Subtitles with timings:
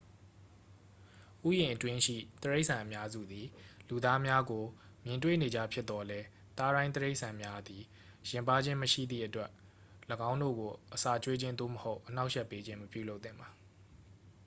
[1.49, 3.47] ဥယျာဉ်အတွင်းရှိ တိရိစ္ဆာန်အများစုသည်
[3.87, 4.63] လူသားများကို
[5.05, 6.25] မြင်တွေ့နေကျဖြစ်သော်လည်း
[6.57, 7.81] သားရိုင်းတိရိစ္ဆာန်များသည်
[8.29, 9.49] ယဉ်ပါးခြင်းမရှိသည့်အတွက်
[10.29, 13.47] ၎င်းတို့ကို အစာကျွေးခြင်း သို့မဟုတ် အနှောက်အယှက်ပေးခြင်း မပြုလုပ်သင့်ပါ